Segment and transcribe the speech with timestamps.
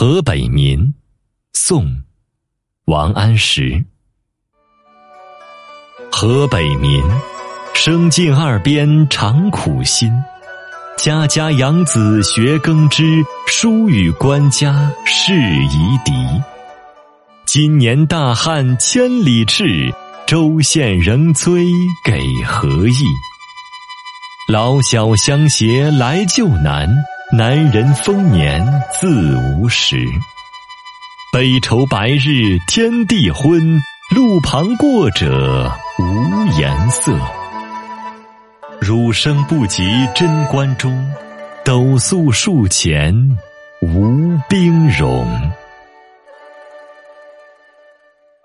[0.00, 0.94] 河北民，
[1.52, 1.84] 宋，
[2.86, 3.84] 王安石。
[6.10, 7.04] 河北民，
[7.74, 10.10] 生近二边常苦心，
[10.96, 16.12] 家家养子学耕织，疏与官家事夷狄。
[17.44, 19.92] 今年大旱千里驰，
[20.26, 21.66] 州县仍催
[22.02, 23.04] 给何意？
[24.50, 26.88] 老小相携来救难。
[27.32, 28.60] 男人丰年
[28.92, 30.04] 自无时，
[31.32, 33.80] 悲愁白日天地昏，
[34.14, 37.16] 路旁过者无颜色。
[38.80, 41.08] 汝生不及贞观中，
[41.64, 43.14] 斗粟数钱
[43.80, 45.49] 无兵戎。